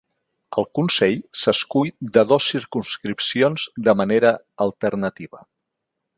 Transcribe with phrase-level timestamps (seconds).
[0.61, 4.33] El Consell s'escull des de dos circumscripcions de manera
[4.67, 5.45] alternativa.